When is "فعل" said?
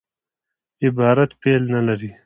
1.43-1.63